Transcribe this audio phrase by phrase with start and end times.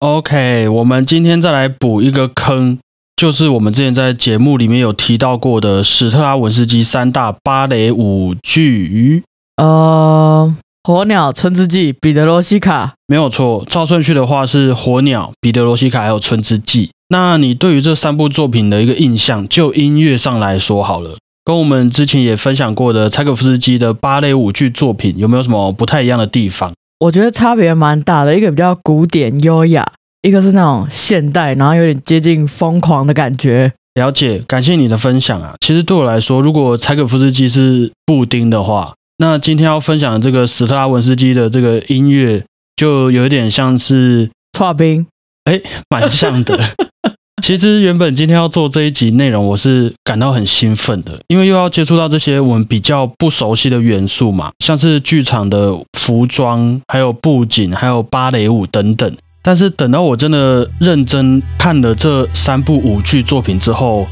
[0.00, 2.78] OK，我们今天再来补一个坑，
[3.16, 9.22] 就是我们之前在节目里面有提到过的史特拉文斯基三大芭蕾舞剧。
[9.58, 16.90] 呃，火鸟、春之祭、彼得罗西卡，没有错，照顺序的话是火鸟、彼得罗西卡还有春之祭。
[17.10, 26.72] 那你对于这三部作品的一个印象，就音乐上来说好了，跟我们之前也分享过的柴可夫斯基的芭蕾舞剧作品有没有什么不太一样的地方？
[27.00, 29.90] 我觉得差别蛮大的，一个比较古典优雅，
[30.20, 33.72] 一个是那种现代，然后有点接近疯狂的感觉。
[33.94, 35.54] 了解，感谢你的分享啊。
[35.60, 42.44] 其实对我来说，如果柴可夫斯基是布丁的话，那今天要分享的这个史特拉文斯基的这个音乐，
[42.76, 45.06] 就有点像是跨冰，
[45.44, 46.58] 哎，蛮像的。
[47.42, 59.16] 其实原本今天要做这一集内容，我是感到很兴奋的，因为又要接触到这些我们比较不熟悉的元素嘛，像是剧场的服装、还有布景、还有芭蕾舞等等。
[59.42, 64.06] 但是等到我真的认真看了这三部舞剧作品之后，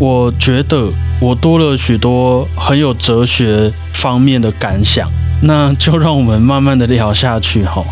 [0.00, 0.88] 我觉得
[1.20, 5.06] 我多了许多很有哲学方面的感想，
[5.42, 7.84] 那就让我们慢慢的聊下去哈。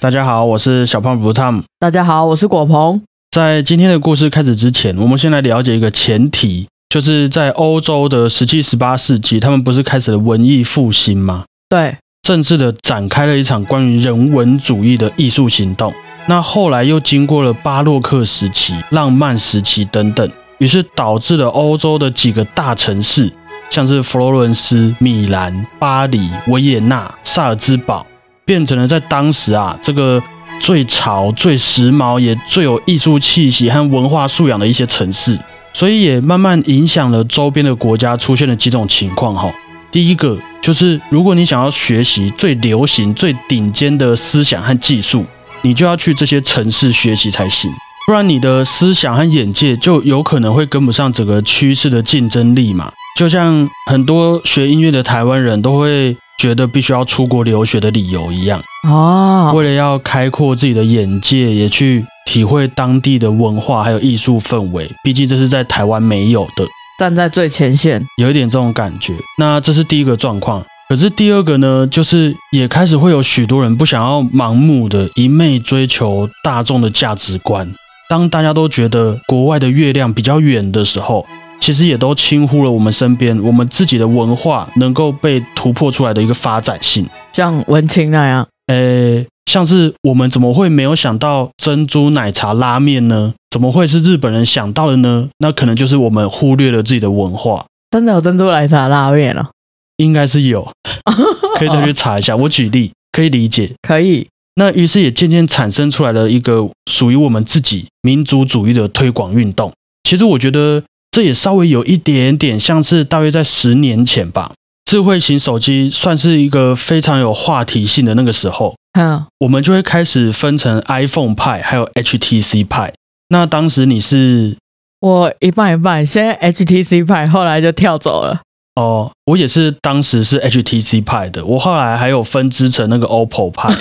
[0.00, 1.64] 大家好，我是小胖 Tom。
[1.80, 3.02] 大家好，我是果鹏。
[3.32, 11.46] 在今天的故事开始之前，我们先来了解一个前提，就是在欧洲的十七、十八世纪，他们不是开始了文艺复兴吗？
[11.68, 15.92] 对，正式的展开了一场关于人文主义的艺术行动。
[16.26, 23.28] 那后来又经过了巴洛克时期、浪漫时期等等，于是导致了欧洲的几个大城市，
[23.68, 28.06] 像是佛罗伦斯、米兰、巴黎、维也纳、萨尔兹堡，
[28.48, 30.20] 变成了在当时啊这个。
[30.60, 35.38] 最潮、最时髦，也最有艺术气息和文化素养的一些城市，
[35.72, 39.48] 所以也慢慢影响了周边的国家，出现了几种情况哈。
[39.92, 45.24] 第一个就是，如果你想要学习最流行、最顶尖的思想和技术，
[45.62, 47.70] 你就要去这些城市学习才行，
[48.08, 52.90] 不然你的思想和眼界就有可能会跟不上整个趋势的竞争力嘛。
[53.16, 56.16] 就像很多学音乐的台湾人都会。
[56.38, 64.88] 觉得必须要出国留学的理由一样哦，为了要开阔自己的眼界，也去体会当地的文化还有艺术氛围。
[65.02, 66.64] 毕竟这是在台湾没有的，
[66.98, 69.12] 站在最前线，有一点这种感觉。
[69.36, 70.64] 那这是第一个状况。
[70.88, 77.68] 可是第二个呢，就是也开始会有许多人不想要盲目的一昧追求大众的价值观。
[78.08, 81.26] 当大家都觉得国外的月亮比较远的时候。
[81.60, 93.34] 其实也都轻忽了我们身边我们自己的文化能够被突破出来的一个发展性，像文青那样，呃，像是我们怎么会没有想到珍珠奶茶拉面呢？
[93.50, 95.28] 怎么会是日本人想到的呢？
[95.38, 97.66] 那可能就是我们忽略了自己的文化。
[97.90, 99.50] 真的有珍珠奶茶拉面了？
[99.96, 100.70] 应该是有，
[101.58, 102.36] 可以再去查一下。
[102.36, 104.28] 我举例，可以理解，可以。
[104.54, 109.72] 那于是也渐渐产生出来了一个属于我们自己民族主义的推广运动。
[110.08, 110.82] 其实我觉得。
[111.10, 114.52] 这也稍微有一点点像是大约在十年前吧，
[114.84, 122.92] 智慧型手机算是一个非常有话题性的那个时候，嗯，我们就会开始分成 iPhone 派还有 HTC 派。
[123.30, 124.56] 那当时你是
[125.00, 128.40] 我一半一半，先 HTC 派，后来就跳走了。
[128.76, 133.74] 哦，我也是当时是 HTC 派的，我后来还有分支成那个 OPPO 派，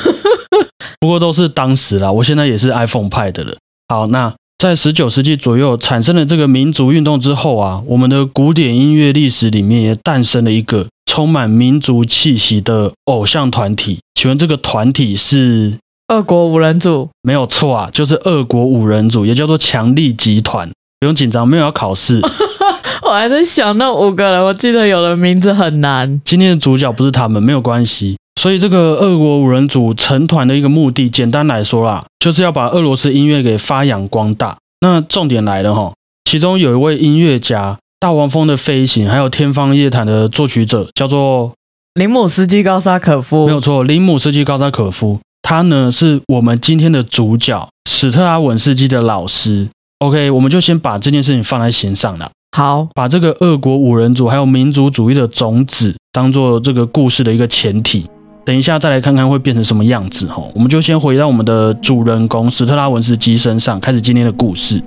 [0.99, 2.11] 不过都是当时啦。
[2.11, 3.55] 我现在也是 iPhone 派的了。
[3.89, 4.33] 好，那。
[4.57, 13.99] 在十九世纪左右产生了这个民族运动之后啊，我们的古典音乐历史里面也诞生了一个充满民族气息的偶像团体。
[14.15, 17.07] 请问这个团体是二国五人组？
[17.21, 20.67] 没有错啊，就是二国五人组，也叫做强力集团。
[20.99, 22.19] 不用紧张，没有要考试。
[23.05, 26.19] 我还在想那五个人，我记得有的名字很难。
[26.25, 28.17] 今天的主角不是他们，没有关系。
[28.39, 34.55] 所以，这个俄国五人组成团的一个目的，简单来说啦，就是要把俄罗斯音乐给发扬光大。
[34.79, 35.91] 那重点来了哈，
[36.29, 41.51] 其中有一位音乐家，《大黄蜂的飞行》还有《天方夜谭》的作曲者，叫做
[41.95, 43.47] 林姆斯基高沙可夫。
[43.47, 49.67] 没有错，林姆斯基高沙可夫，他呢是我们今天的主角史特拉文斯基的老师。
[49.97, 52.29] OK，我们就先把这件事情放在心上了。
[52.55, 58.07] 好，把这个俄国五人组还有民族主义的种子，当做这个故事的一个前提。
[58.47, 64.81] 等一下再来看看会变成什么样子哈，我们就先回到我们的主人公史特拉文斯基身上，开始今天的故事。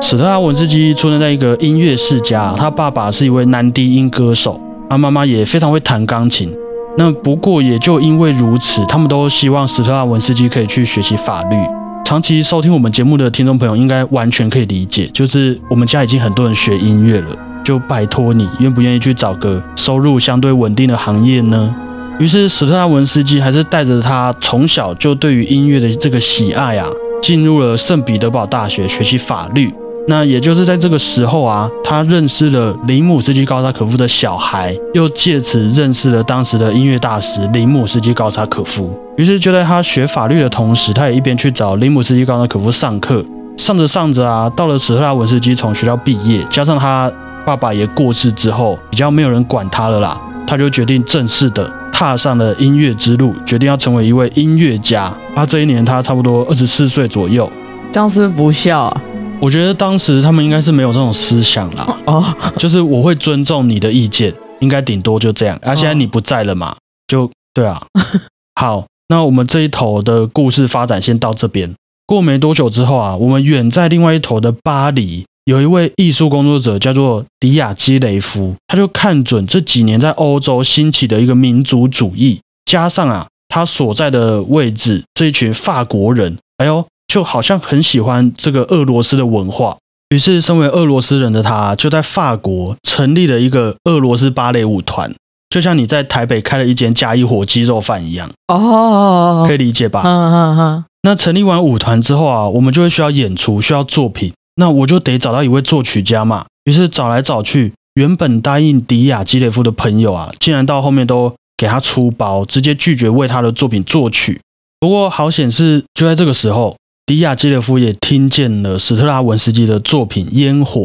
[0.00, 4.60] 史特拉文斯基出生在一个音乐世家，他爸爸是一位男低音歌手，
[4.90, 6.52] 他妈妈也非常会弹钢琴。
[6.98, 11.56] 那不过也就因为如此，他们都希望史特拉文斯基可以去学习法律。
[12.04, 21.74] 长期收听我们节目的听众朋友应该完全可以理解，就是我们家已经很多人学音乐了，就拜托你愿不愿意去找个收入相对稳定的行业呢？
[22.18, 26.86] 于是史特拉文斯基还是带着他从小就对于音乐的这个喜爱啊，
[27.22, 29.72] 进入了圣彼得堡大学学习法律。
[30.08, 38.92] 那也就是在这个时候啊，他认识了林姆斯基高萨可夫的小孩，又借此认识了当时的音乐大师林姆斯基高萨可夫。
[39.16, 43.24] 于是就在他学法律的同时，他也一边去找林姆斯基高萨可夫上课。
[43.56, 47.10] 上着上着啊，到了史特拉文斯基从学校毕业，加上他
[47.44, 51.70] 爸爸也过世之后，比较没有人管他了啦，他就决定正式的。
[51.92, 55.12] 踏上了音乐之路，决定要成为一位音乐家。
[55.34, 57.48] 他这一年，他差不多二十四岁左右。
[57.92, 59.00] 这样是不是不孝啊？
[59.38, 61.96] 我觉得当时他们应该是没有这种思想啦。
[62.06, 62.24] 哦，
[62.58, 65.56] 就是我会尊重你的意见，应该顶多就这样。
[65.62, 66.74] 啊，现在你不在了嘛，
[67.06, 67.82] 就对啊。
[68.58, 71.72] 好，那我们这一头的故事发展先到这边。
[72.06, 75.24] 过没多久之后啊，我们远在另外一头的巴黎。
[75.44, 89.76] 有一位艺术工作者叫做迪亚基雷夫，他就看准这几年在欧洲兴起的一个民族主义，加上啊他所在的位置这一群法国人，哎呦，就好像很喜欢这个俄罗斯的文化。
[90.10, 95.12] 于是，身为俄罗斯人的他，就在法国成立了一个俄罗斯芭蕾舞团，
[95.48, 98.30] 就像你在台北开了一间加一火鸡肉饭一样。
[98.46, 100.02] 哦，可以理解吧？
[100.04, 100.84] 嗯嗯嗯。
[101.02, 104.32] 那成立完舞团之后啊，我们就会需要演出，需要作品。
[104.56, 114.40] 那我就得找到一位作曲家嘛，于是找来找去，原本答应迪亚基雷夫的朋友啊，竟然到后面都给他出包，直接拒绝为他的作品作曲。
[114.78, 116.76] 不过好显示，就在这个时候，
[117.06, 120.80] 迪亚基雷夫也听见了史特拉文斯基的作品《烟火》。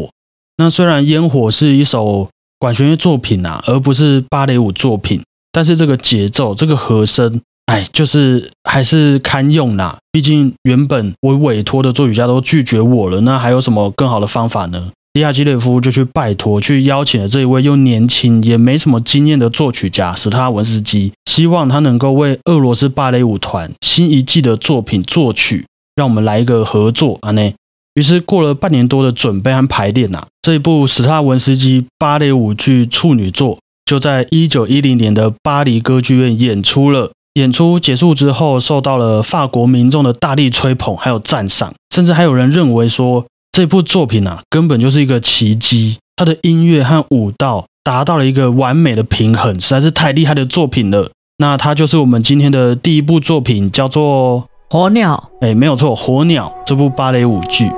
[0.56, 2.28] 那虽然《烟火》是一首
[2.58, 5.22] 管弦乐作品啊，而不是芭蕾舞作品，
[5.52, 7.40] 但是这个节奏，这个和声。
[7.68, 9.98] 哎，就是还是堪用啦。
[10.10, 14.88] 毕竟原本我委托的作曲家都拒绝我了，那还有什么更好的方法呢？
[15.12, 27.32] 迪亚基列夫就去拜托，去邀请了这一位又年轻也没什么经验的作曲家史塔文斯基，希望他能够为俄罗斯芭蕾舞团新一季的作品作曲，让我们来一个合作啊！
[27.32, 27.54] 内，
[27.94, 37.10] 于是过了半年多的准备和排练呐，这一部史塔文斯基芭蕾舞剧处女作就在一九一零年的巴黎歌剧院演出了。
[37.38, 45.98] 演出结束之后，受到了法国民众的大力吹捧，还有赞赏，甚至还有人认为说这部作品啊，根本就是一个奇迹。
[46.16, 51.08] 它的音乐和舞蹈达到了一个完美的平衡，实在是太厉害的作品了。
[51.38, 54.42] 那它就是我们今天的第一部作品，叫做
[54.74, 55.30] 《火鸟》。
[55.46, 57.70] 哎，没有错，《火鸟》这部芭蕾舞剧，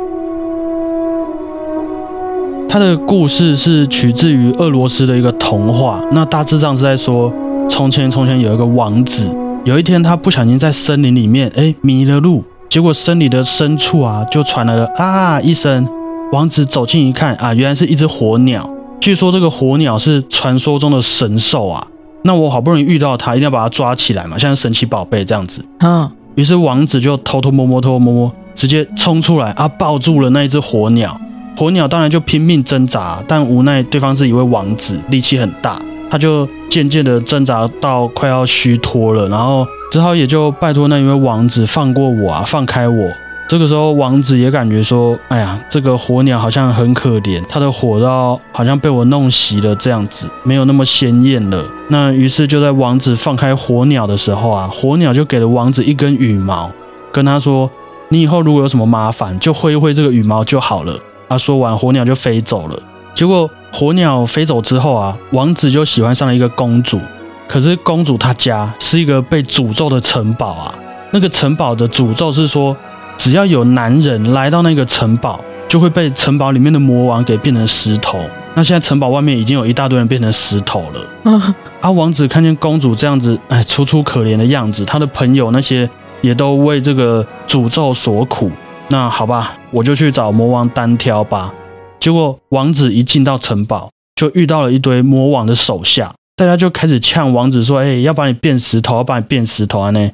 [2.66, 6.02] 它的故事是取自于俄罗斯的一个童话。
[6.12, 7.30] 那大致上是在说，
[7.68, 9.30] 从前从前有一个王子。
[9.64, 12.42] 有一天，他不小心在森林里面，哎，迷了路。
[12.70, 15.86] 结果森林的深处啊，就传来了啊一声。
[16.32, 18.68] 王子走近一看，啊，原来是一只火鸟。
[19.00, 21.86] 据说这个火鸟是传说中的神兽啊。
[22.22, 25.62] 那我好不容易遇到它，一定要把它抓起来嘛，像神奇宝贝这样子。
[25.80, 26.10] 嗯。
[26.36, 31.20] 于是王子就偷偷摸摸、偷偷摸摸，直接冲出来啊，抱住了那一只火鸟。
[31.56, 35.78] 火鸟当然就拼命挣扎，但无奈对方是一位王子，力气很大。
[36.10, 43.10] 他就渐渐的挣扎到快要虚脱了，然后只好也就拜托那一位王子放过我啊，放开我。
[43.48, 51.64] 这个时候王子也感觉说，哎呀，这个火鸟好像很可怜，它的火刀好像被我弄熄了，这样子没有那么鲜艳了。
[51.88, 56.70] 那于是就在王子放开火鸟的时候啊，火鸟就给了王子一根羽毛，
[57.11, 57.68] 跟他说，
[58.08, 60.96] 你以后如果有什么麻烦，就挥一挥这个羽毛就好了。
[61.28, 62.80] 他说完，火鸟就飞走了。
[63.20, 66.98] 结果火鸟飞走之后啊，王子就喜欢上了一个公主。
[67.46, 70.74] 可是公主她家是一个被诅咒的城堡啊。
[71.10, 72.74] 那个城堡的诅咒是说，
[73.18, 78.18] 只要有男人来到那个城堡，就会被城堡里面的魔王给变成石头。
[78.54, 81.54] 那现在城堡外面已经有一大堆人变成石头了。
[81.82, 85.86] 啊，王子看见公主这样子，哎，楚楚可怜的样子，他的朋友那些
[86.22, 88.50] 也都为这个诅咒所苦。
[88.88, 91.52] 那好吧，我就去找魔王单挑吧。
[92.00, 100.11] 结果王子一进到城堡，就遇到了一堆魔王的手下，大家就开始呛王子说：“哎，要把你变石头，要把你变石头啊！”呢，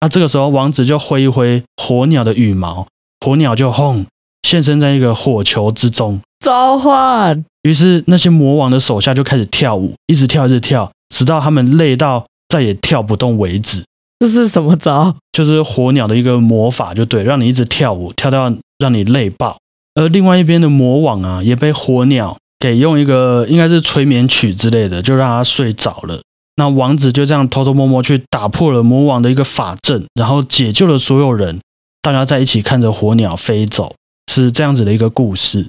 [0.00, 2.86] 那这个时候王子就挥一挥火鸟的羽毛，
[3.24, 4.04] 火鸟就轰
[4.42, 7.44] 现身在一个火球之中，召唤。
[7.62, 13.84] 于是那些魔王的手下就开始跳舞，一直跳，一直跳，直到他们累到再也跳不动为止。
[14.18, 15.16] 这是什么招？
[15.32, 19.58] 就是火鸟的一个魔法，就对，让你一直跳舞，跳到让你累爆。
[19.94, 26.20] 而另外一边的魔王啊，也被火鸟给用一个应该是催眠曲之类的，就让他睡着了。
[26.56, 31.58] 那王子就这样偷偷摸摸去打破了魔王的一个法阵，然后解救了所有人，
[32.02, 33.94] 大家在一起看着火鸟飞走，
[34.30, 35.66] 是这样子的一个故事。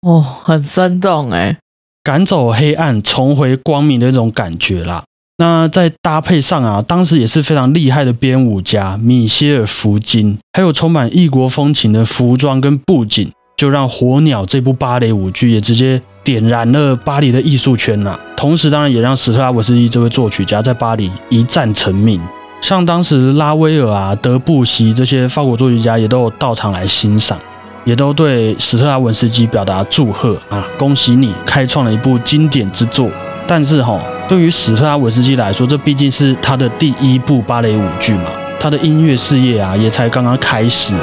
[0.00, 1.58] 哦，很生动哎，
[2.02, 5.04] 赶走黑暗，重回光明的一种感觉啦。
[5.38, 13.30] 那在搭配上啊，当时也是非常厉害的编舞家米歇尔·福金，还有充满异国风情的服装跟布景，
[13.62, 18.18] 就让《火鸟》这部芭蕾舞剧也直接点燃了巴黎的艺术圈呐。
[18.36, 22.20] 同时，当然也让史特拉文斯基这位作曲家在巴黎一战成名。
[22.60, 27.38] 像当时拉威尔啊、德布西这些法国作曲家也都有到场来欣赏，
[27.84, 33.08] 也都对史特拉文斯基表达祝贺啊，恭喜你开创了一部经典之作。
[33.46, 34.00] 但是哈。
[34.28, 38.24] 对于史特拉文斯基来说，这毕竟是他的第一部芭蕾舞剧嘛，
[38.58, 40.94] 他的音乐事业啊也才刚刚开始。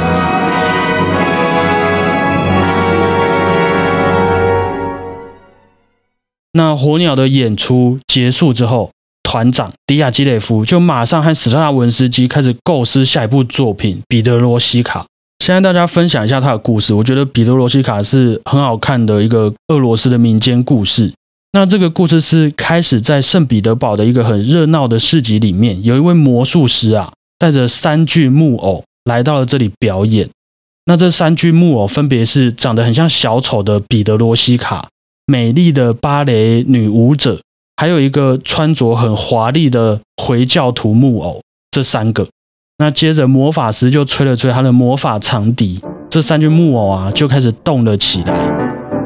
[6.53, 8.91] 那火鸟的演出结束之后，
[9.21, 15.01] 团长迪亚基雷夫就马上和史特拉文斯基开始构思下一部作品《彼得罗西卡》。
[15.45, 21.13] 现在大家分享一下他的故事，我觉得《彼得罗西卡》是很好看的一个俄罗斯的民间故事。
[21.51, 30.29] 那这个故事是开始在圣彼得堡的一个很热闹的市集里面，有一位魔术师啊，带着三具木偶来到了这里表演。
[30.85, 34.89] 那这三具木偶分别是长得很像小丑的彼得罗西卡、
[35.29, 37.39] 美丽的芭蕾女舞者，
[37.77, 41.39] 还有一个穿着很华丽的回教徒木偶。
[41.69, 42.27] 这三个。
[42.79, 48.49] 那接着魔法师就吹了吹他的魔法长笛，这三具木偶啊就开始动了起来。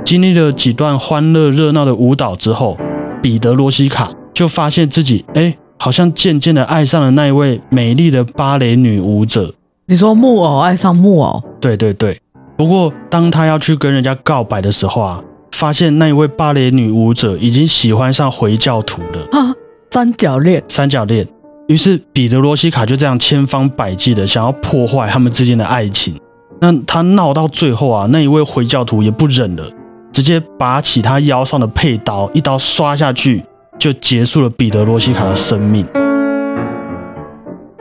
[0.05, 2.77] 经历了几段欢乐热闹的舞蹈之后，
[3.21, 9.53] 彼得罗西卡就发现自己，哎，好像渐渐的爱上了那一位美丽的芭蕾女舞者。
[9.87, 11.43] 你说木偶爱上木偶？
[11.59, 12.17] 对对对。
[12.55, 15.21] 不过当他要去跟人家告白的时候啊，
[15.53, 19.27] 发现那一位芭蕾女舞者已经喜欢上回教徒了。
[19.31, 19.53] 啊，
[19.91, 21.27] 三角恋，三角恋。
[21.67, 26.13] 于是彼得罗西卡就这样千方百计的想要破坏他们之间的爱情。
[26.59, 29.63] 那他闹到最后啊，那一位回教徒也不忍了。
[30.11, 33.43] 直接拔起他腰上的佩刀，一刀刷下去，
[33.79, 35.85] 就结束了彼得罗西卡的生命。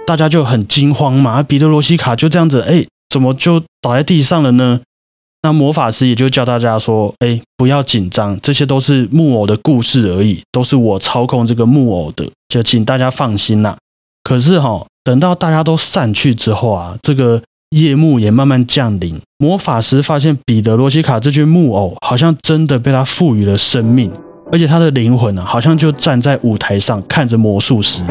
[0.06, 4.80] 大家就很惊慌嘛，彼得罗西卡就这样子，哎，怎么就倒在地上了呢？
[5.42, 13.76] 那魔法师也就教大家说，哎，不要紧张，这些都是木偶的故事而已，都是我操控这个木偶的，就请大家放心啦。
[14.22, 17.42] 可是哈，等到大家都散去之后啊，这个。
[17.72, 24.12] 夜幕也慢慢降临，魔法师发现彼得罗西卡这具木偶好像真的被他赋予了生命，
[24.52, 28.04] 而且他的灵魂呢，好像就站在舞台上看着魔术师，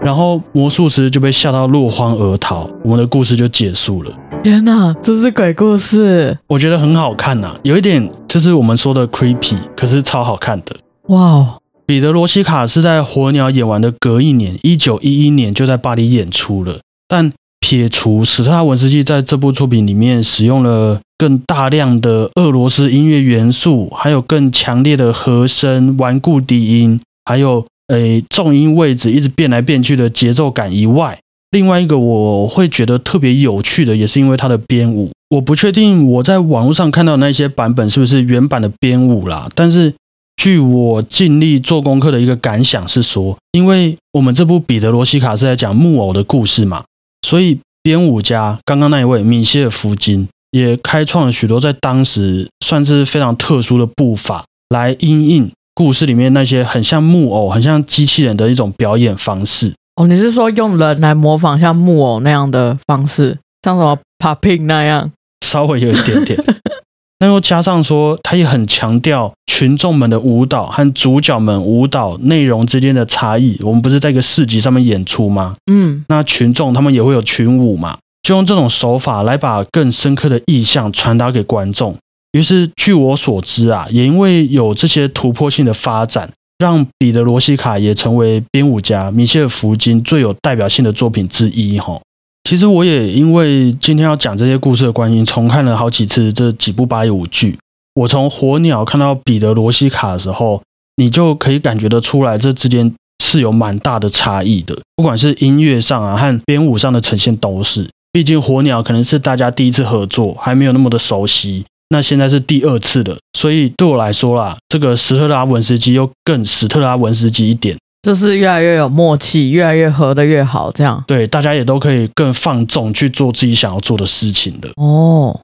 [0.00, 4.12] 然后魔术师就被吓到落荒而逃，我们的故事就结束了。
[4.42, 10.76] 天哪，这是鬼故事，我觉得很好看呐，有一点就是我们说的 creepy，可是超好看的。
[11.08, 17.32] 哇哦，彼得罗西卡是在火鸟演完的隔一年，一九一一年就在巴黎演出了，但。
[17.64, 31.16] 撇除史特拉文斯基在这部作品里面使用了更大量的俄罗斯音乐元素，还有更强烈的和声、顽固低音，还有诶重音位置一直变来变去的节奏感以外，
[31.52, 35.10] 另外一个我会觉得特别有趣的，也是因为它的编舞。
[35.30, 39.94] 我不确定我在网络上看到那些版本是不是原版的编舞啦，但是
[40.36, 46.84] 据我尽力做功课的一个感想是说，因为我们这部彼得罗西卡是在讲木偶的故事嘛。
[47.26, 59.74] 所以，编舞家刚刚那一位米歇尔·福金也开创了许多在当时算是非常特殊的步伐，来因应故事里面那些很像木偶、很像机器人的一种表演方式。
[59.96, 65.12] 哦，你是说用人来模仿像木偶那样的方式，像什么 popping 那样？
[65.44, 66.42] 稍微有一点点。
[67.20, 73.56] 那又加上说，他也很强调群众们的舞蹈和主角们舞蹈内容之间的差异。
[73.62, 75.54] 我们不是在一个市集上面演出吗？
[75.70, 81.96] 嗯，那群众他们也会有群舞嘛，就用这种手法来把更深刻的意象传达给观众。
[82.32, 86.28] 于是，据我所知啊，也因为有这些突破性的发展，
[86.62, 91.76] 让彼得罗西卡也成为编舞家米歇尔福金最有代表性的作品之一。
[91.80, 92.00] 哈。
[92.48, 97.58] 其实我也因为今天要讲这些故事的关系，重看了好几次这几部芭蕾舞剧。
[97.94, 100.62] 我从《火鸟》看到彼得罗西卡的时候，
[100.96, 104.78] 你就可以感觉得出来，这之间是有蛮大的差异的。
[104.94, 107.90] 不管是音乐上啊，和编舞上的呈现都是。
[108.12, 111.64] 毕竟《火鸟》可能是大家第一次合作，还没有那么的熟悉。
[111.92, 117.76] 那现在是第二次了，所以对我来说啦，这个史特拉文斯基又更史特拉文斯基一点。
[118.02, 125.38] 就是越来越有默契，越来越合的越好，这样对，大家也都可以更放纵去做自己想要做的事情的哦。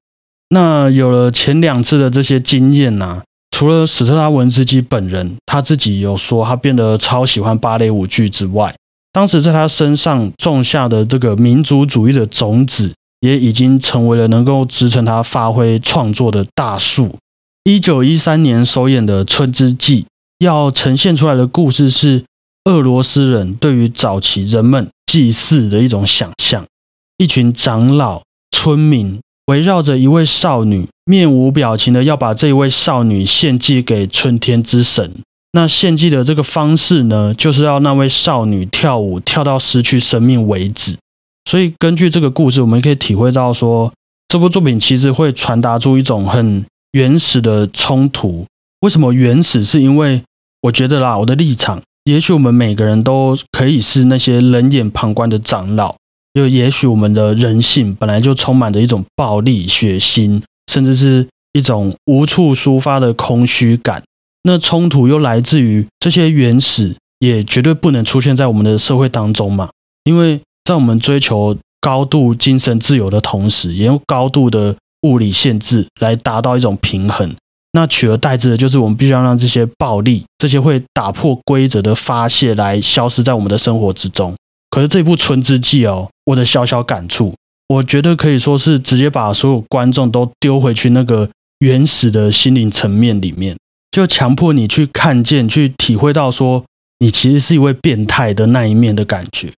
[0.48, 8.74] 那有了前两次的这些经验呢，除了史特拉文斯基本人他自己有说他变得超喜欢芭蕾舞剧之外，
[9.12, 17.16] 当时在他身上种下的这个民族主义的种子，也已经成为了能够支撑他发挥创作的大树。
[17.64, 20.02] 一九一三年首演的《春之祭》，
[20.38, 22.24] 要呈现出来的故事是
[22.64, 26.64] 俄罗斯人对于早期人们祭祀的一种想象。
[27.18, 35.12] 一群长老、村民围绕着一位少女，面无表情的要把这位少女献祭给春天之神。
[35.52, 40.96] 那献祭的这个方式呢，就是要那位少女跳舞跳到失去生命为止。
[41.48, 43.90] 所以根据这个故事，我们可以体会到说，
[44.28, 46.62] 这部作品其实会传达出一种很
[46.92, 48.44] 原始的冲突。
[48.82, 49.64] 为什么原始？
[49.64, 50.22] 是因为
[50.60, 55.96] 我觉得啦，我的立场，也许我们每个人都可以是那些冷眼旁观的长老。
[56.34, 64.02] 就也许我们的人性本来就充满着一种暴力、血腥，甚至是一种无处抒发的空虚感。
[64.42, 69.70] 那冲突又来自于这些原始，也绝对不能出现在我们的社会当中嘛？
[70.04, 77.34] 因为在我们追求高度精神自由的同时，也用高度的物理限制来达到一种平衡。
[77.72, 84.34] 那取而代之的就是我们必须要让这些暴力、这些会打破规则的发泄来消失在我们的生活之中。
[84.68, 86.10] 可是这部《春之祭》哦。
[86.26, 87.34] 我的小小感触，
[87.68, 91.26] 我觉得可以说是直接把所有观众都丢回去那个
[91.60, 93.56] 原始的心灵层面里面，
[93.90, 96.62] 就强迫你去看见、去体会到说
[96.98, 99.50] 你其实是一位变态的那一面的感觉。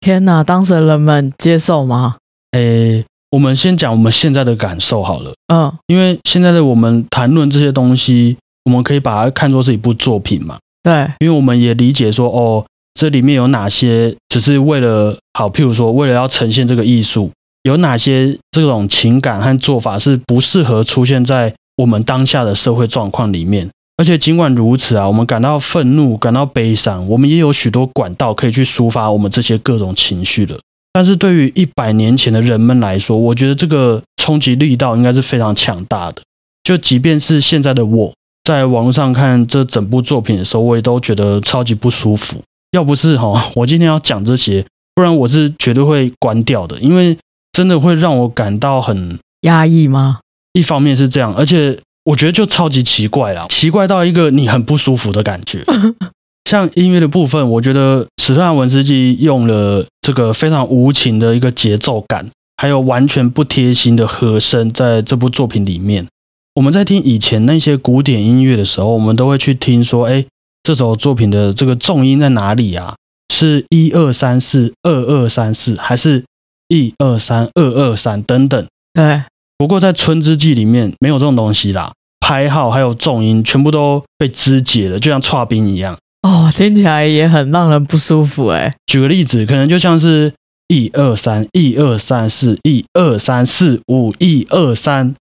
[0.00, 2.16] 天哪，当时人们接受吗？
[2.52, 5.32] 诶，我们先讲我们现在的感受好了。
[5.52, 10.58] 嗯，因为现在的我们谈论这些东西，我们可以把它看作是一部作品嘛。
[10.82, 12.64] 对，因为我们也理解说哦。
[12.94, 15.48] 这里面有哪些只是为了好？
[15.48, 17.30] 譬如说，为了要呈现这个艺术，
[17.62, 23.70] 有哪些这种情感和做法是不适合出现在我们当下的社会状况里面？
[23.98, 30.58] 而且尽管如此啊，我们感到愤怒、感到悲伤，我们也有许多管道可以去抒发我们这些各种情绪的。
[30.92, 36.22] 但是对于一百年前的人们来说，我觉得这个冲击力道应该是非常强大的。
[36.62, 38.12] 就即便是现在的我
[38.44, 42.36] 在网络上看这整部作品的时候，我也都觉得超级不舒服。
[42.70, 47.18] 要不是哈，我今天要讲这些，不然我是绝对会关掉的，因为
[47.52, 50.20] 真的会让我感到很压抑吗？
[50.52, 55.64] 一方面是这样，而且我觉得就超级奇怪啦，奇怪到一个你很不舒服的感觉。
[56.48, 66.06] 像音乐的部分，我觉得史特文斯基用了这个非常无情的一个节奏感，还有完全不贴心的和声，在这部作品里面，
[66.54, 70.24] 我们在听以前那些古典音乐的时候，我们都会去听说，哎。
[70.64, 72.94] 这首作品的这个重音在哪里啊？
[73.32, 76.24] 是一二三四二二三四，还是
[76.66, 78.66] 一二三二二三等等？
[78.92, 79.22] 对。
[79.56, 81.92] 不过在《春之祭》里面没有这种东西啦，
[82.28, 85.96] 拍号还有重音全部都被肢解了，就像串冰一样。
[86.20, 88.74] 哦，听起来也很让人不舒服哎。
[88.84, 90.30] 举个例子，可能就像是
[90.66, 95.14] 一二三一二三四一二三四五一二三。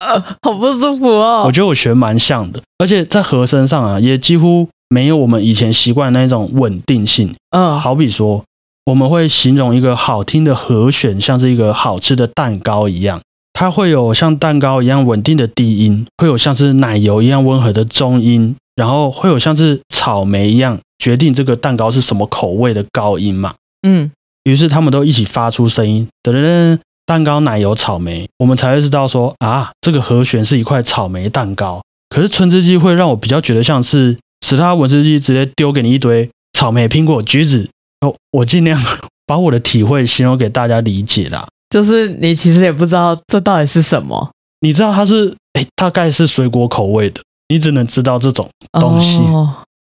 [0.00, 1.44] 呃，好不舒服哦。
[1.46, 7.34] 我觉得我学蛮像的，而且在和声上啊，也几乎没有我们以前习惯那种稳定性。
[7.56, 8.44] 嗯，好比说，
[8.84, 13.22] 我们会形容一个好听的和弦，像是一个好吃的蛋糕一样，
[13.54, 23.54] 它会有像蛋糕一样稳定的低音，会有像是奶油一样温和的中音，然后会有像是草莓一样决定这个蛋糕是什么口味的高音嘛。
[23.86, 24.10] 嗯，
[24.42, 26.78] 于是他们都一起发出声音，噔噔噔。
[27.06, 31.82] 蛋糕、奶油、草莓，我们才会知道说啊，这个和弦是一块草莓蛋糕。
[32.08, 37.68] 可是春之祭会让我比较觉得像是史他文之祭直接丢给你一堆草莓、苹果、橘子。
[38.00, 38.82] 哦，我尽量
[39.28, 41.46] 把我的体会形容给大家理解啦。
[41.74, 49.18] 就是你其实也不知道这到底是什么，你知道它是哎，大概是水果口味的，你只能知道这种东西，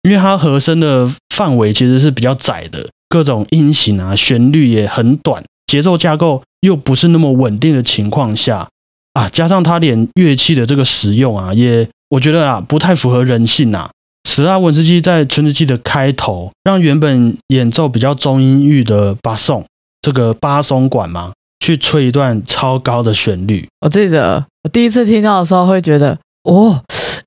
[0.02, 6.42] 因为它和声的范围其实是比较窄的，各种音型啊，旋律也很短，节奏架构。
[6.62, 8.68] 又不是那么稳定的情况下
[9.14, 13.92] 啊，加上它连乐器的这个使用啊，也我觉得啊不太符合人性啊。
[14.28, 19.64] 史拉文斯基在《春之祭》的开头，让原本演奏比较中音域的巴松
[20.02, 21.34] 这个巴松管嘛，
[21.66, 23.68] 去吹一段超高的旋律。
[23.82, 26.80] 我记得我第一次听到的时候，会觉得哦，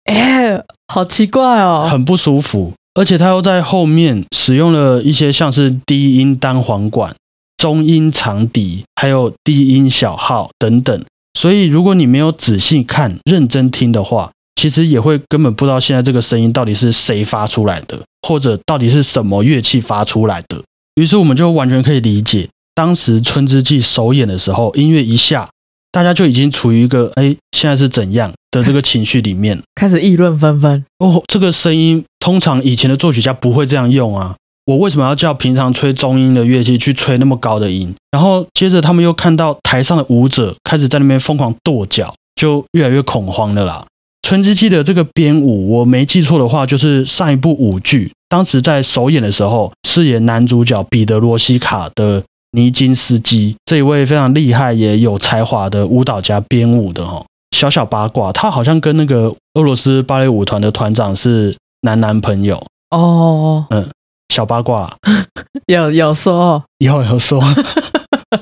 [0.05, 2.73] 哎，好奇怪哦，很不舒服。
[2.95, 7.13] 而且他又在后面使用了一些像是低音单簧管。
[7.57, 20.63] 中音长笛，还有低音小号等等，所以如果你没有仔细看、认真听的话，其实也会根本不知道现在这个声音到底是谁发出来的，或者到底是什么乐器发出来的。
[20.95, 25.49] 于是我们就完全可以理解，当时《春之祭》首演的时候，音乐一下，
[25.91, 30.85] 大家就已经处于一个“哎，现在是怎样的”这个情绪里面，开始议论纷纷。
[31.01, 34.37] 哦，这个声音通常以前的作曲家不会这样用啊。
[34.67, 37.93] 我为什么要叫平常吹中音的乐器去吹那么高的音？
[38.13, 43.85] 然后接着他们又看到台上的舞者开始在那边疯狂跺脚，就越来越恐慌了啦。
[44.23, 57.25] 春之祭的这个编舞，我没记错的话，就是上一部舞剧，当时在首演的时候，饰演男主角彼得罗西卡的尼金斯基这一位非常厉害也有才华的舞蹈家编舞的哦。
[57.57, 62.63] 小小八卦，他好像跟那个俄罗斯芭蕾舞团的团长是男男朋友。
[62.91, 63.89] 哦，嗯
[64.35, 64.95] 小八卦
[65.67, 67.43] 有有说，有有说，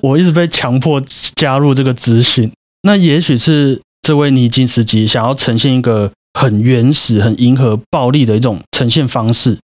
[0.03, 1.01] 我一直被强迫
[1.37, 2.51] 加入这个资讯。
[2.83, 9.59] 那也许是这位尼金斯基想要呈现一个很原始、很迎合暴力的一种呈现方式，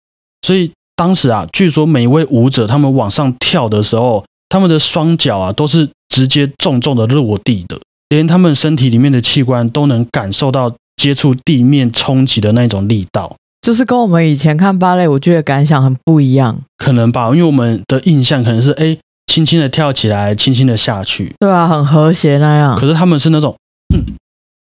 [0.47, 13.35] 所以当时啊，据说每一位舞者他们往上跳的时候，他们的双脚啊都是直接重重的落地的，连他们身体里面的器官都能感受到接触地面冲击的那种力道。
[13.63, 16.61] 就是跟我们以前看芭蕾舞剧的感想很不一样。
[16.77, 18.95] 可能吧，因为我们的印象可能是哎，
[19.27, 22.87] 轻轻的跳起来，轻轻的下去，对啊，很和谐那样可。
[22.87, 23.57] 是他们是那种
[23.95, 24.05] 嗯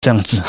[0.01, 0.41] 这样子，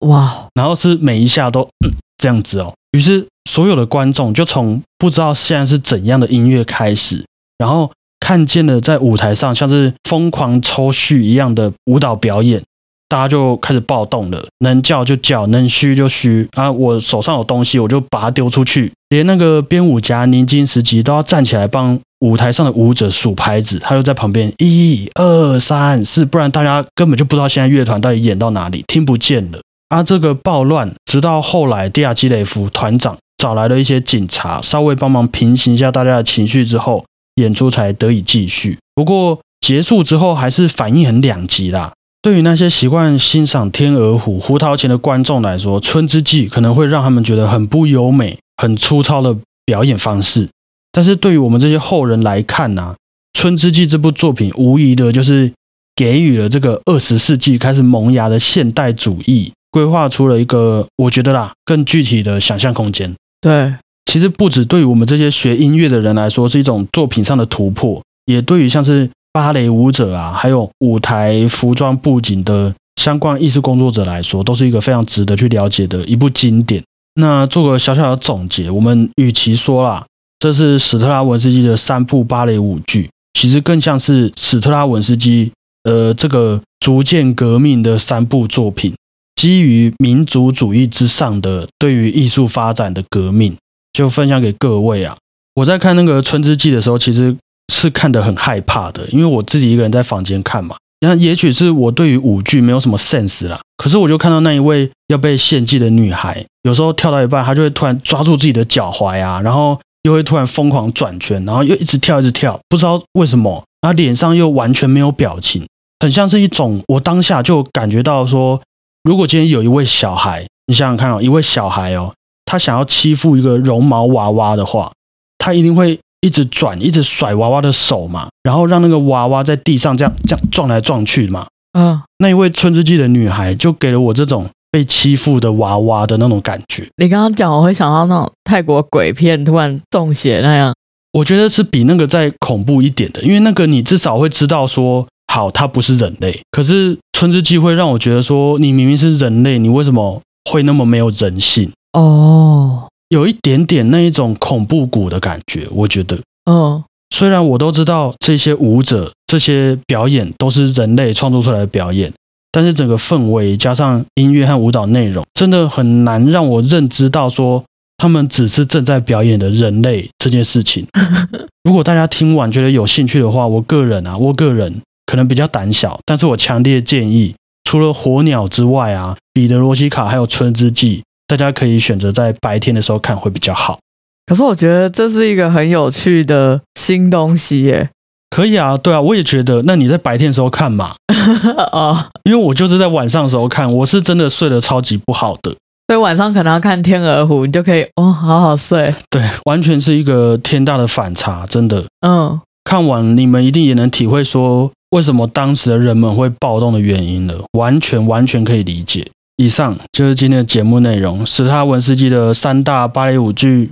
[0.00, 2.74] 哇， 然后是每一下都嗯这样子哦。
[2.92, 7.24] 于是所有的观众就从不知道现在是怎样的音乐开始，
[7.56, 12.62] 然后看见了在舞台上像是疯狂抽蓄一样的舞蹈表演，
[13.08, 16.70] 大家就开始暴动了，能叫就叫，能虚就虚啊！
[16.70, 18.92] 我手上有东西，我就把它丢出去。
[19.08, 29.58] 连那个编舞家宁金时吉都要站起来帮舞台上的舞者数拍子，他就在旁边一二三四，不然大家根本就不知道现在乐团到底演到哪里，听不见了。
[29.88, 37.04] 啊，这个暴乱，直到后来蒂亚基雷夫团长找来了一些警察，稍微帮忙平息一下大家的情绪之后，
[37.40, 38.78] 演出才得以继续。
[38.94, 41.92] 不过结束之后，还是反应很两极啦。
[42.22, 50.48] 对于那些习惯欣赏天鹅湖、胡桃钳的观众来说，《春之祭》可能会让他们觉得很不优美、很粗糙的表演方式。
[50.92, 52.94] 但是对于我们这些后人来看呢、
[53.32, 55.50] 春之祭》这部作品无疑的就是
[55.96, 63.14] 给予了这个二十世纪开始萌芽的现代主义，规划出了一个我觉得啦更具体的想象空间。
[63.40, 63.74] 对，
[64.06, 76.82] 其实不止对于我们这些学音乐的人来说是一种作品上的突破，也对于像是芭蕾舞者啊，还有舞台服装布景的相关艺术工作者来说，都是一个非常值得去了解的一部经典。
[77.14, 80.04] 那做个小小的总结，我们与其说啦，
[80.38, 85.52] 这是史特拉文斯基的三部芭蕾舞剧，其实更像是史特拉文斯基
[85.84, 88.94] 呃这个逐渐革命的三部作品，
[89.36, 93.56] 基于民族主义之上的对于艺术发展的革命，
[93.92, 95.16] 就分享给各位啊。
[95.54, 97.36] 我在看那个《春之祭》的时候，其实
[97.72, 100.76] 是看得很害怕的，因为我自己一个人在房间看嘛。
[101.02, 115.66] 那也许是我对于舞剧没有什么 sense 啦，可是我就看到那一位要被献祭的女孩，有时候跳到一半，她就会突然抓住自己的脚踝啊，然后又会突然疯狂转圈，然后又一直跳一直跳，不知道为什么，然后脸上又完全没有表情，
[116.00, 118.60] 很像是一种我当下就感觉到说，
[119.02, 122.12] 如果今天有一位小孩，你想想看哦，一位小孩哦，
[122.50, 124.90] 他想要欺负一个绒毛娃娃的话，
[125.38, 131.46] 他一定会一直转，一直甩娃娃的手嘛，然后让那个娃娃在地上这样这样撞来撞去嘛。
[131.78, 136.88] 嗯，那一位春之祭的女孩就给了我这种被欺负的娃娃的那种感觉。
[136.96, 140.74] 你刚刚讲，我会想到那种泰国鬼片突然中邪那样。
[141.12, 146.40] 我觉得是比那个再恐怖一点的，因为那个你至少会知道说，好，它不是人类。
[146.50, 151.70] 可是春之祭会让我觉得说，你明明是人类，你为什么会那么没有人性？
[151.92, 155.66] 哦，有一点点那一种恐怖谷的感觉。
[155.72, 156.18] 我觉得，
[156.50, 156.82] 嗯，
[157.14, 162.12] 虽然我都知道这些舞者、这些表演都是人类创作出来的表演，
[162.52, 167.64] 但是整个氛围加上音乐和舞蹈内容，真的很难让我认知到说
[167.96, 170.86] 他们只是正在表演的人类这件事情。
[171.64, 183.78] 如果大家听完觉得有兴趣的话，我个人啊，我个人可能比较胆小，但是我强烈建议，除了火鸟之外啊，彼得罗西卡还有春之祭，大家可以选择在白天的时候看会比较好。
[184.26, 187.88] 可是我觉得这是一个很有趣的新东西耶。
[188.30, 189.62] 可以啊，对啊，我也觉得。
[189.62, 190.94] 那你在白天的时候看嘛，
[191.72, 195.54] 哦，因为我就是在晚上的时候看，我是真的睡得超级不好的。
[195.88, 198.94] 所以晚上可能要看《天鹅湖》，你就可以哦，好好睡。
[199.10, 201.84] 对，完全是一个天大的反差，真的。
[202.06, 209.10] 嗯，看完你们一定也能体会说，为什么当时的人们会暴动的原因了，完全完全可以理解。
[209.40, 213.70] 以上就是今天的节目内容，史塔文斯基的三大芭蕾舞剧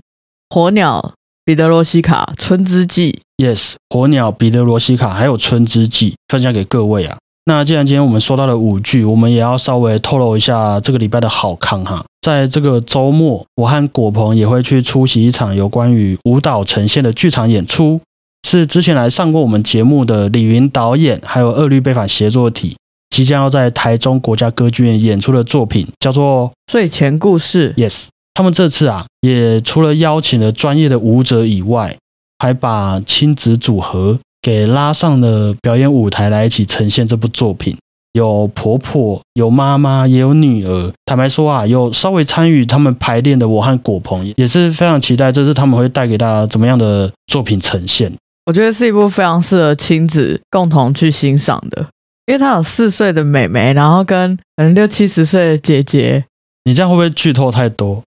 [0.48, 1.12] 火鸟、
[1.44, 3.20] 彼得罗西卡、春之祭。
[3.37, 7.18] ，Yes，火鸟、彼得罗西卡还有春之祭，分享给各位啊。
[7.44, 12.02] 那既然今天我们说到了舞剧，我们也要稍微透露一下这个礼拜的好康哈。
[12.22, 18.00] 在这个周末，我和果鹏也会去出席一场有关于舞蹈呈现的剧场演出，
[18.48, 22.78] 是之前来上过我们节目的李云导演还有二律背反协作体，
[23.11, 27.73] 即将要在台中国家歌剧院演出的作品，叫做《睡前故事》。
[27.75, 31.97] Yes，他们这次啊，也除了邀请了专业的舞者以外，
[32.38, 37.77] 还把亲子组合给拉上了表演舞台来一起呈现这部作品。
[38.12, 40.92] 有婆婆，有妈妈，也有女儿。
[41.05, 48.12] 坦白说啊，有稍微参与他们排练的我和果鹏，也是非常期待这次他们会带给大家怎么样的作品呈现。
[48.47, 51.87] 我觉得是一部非常适合亲子共同去欣赏的，
[52.28, 56.22] 因为他有四岁的妹妹，然后跟可能六七十岁的姐姐。
[56.64, 58.02] 你这样会不会剧透太多？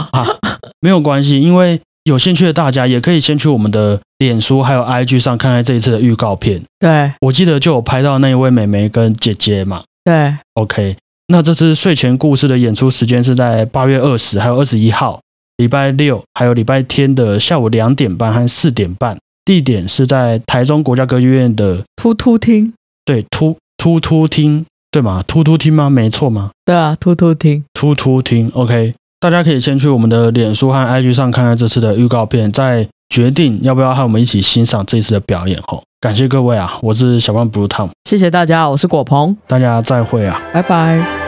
[0.80, 6.62] 没有关系，因为有兴趣的大家也可以先去我们的脸书还有 IG 上看看这一次的预告片。
[6.78, 9.82] 对我记得就有拍到那一位妹妹跟姐姐嘛。
[10.02, 10.96] 对，OK，
[11.28, 15.20] 那这次睡前故事的演出时间是在八月二十还有二十一号，
[15.58, 22.72] 礼拜六还有礼拜天的下午两点半和四点半，地点是在台中国家歌剧院的突突听，
[23.06, 25.22] 对突突突听对吗？
[25.26, 25.88] 突突听吗？
[25.88, 26.50] 没错吗？
[26.64, 27.64] 对啊，突突听。
[27.72, 35.82] 突突听 OK，大家可以先去我们的脸书和 IG 上看看这次的预告片，再决定要不要和我们一起欣赏这次的表演哦。
[36.00, 40.42] 感谢各位啊，我是小胖 Blue Tom，谢谢大家，我是果鹏，大家再会啊。
[40.52, 41.25] 拜拜。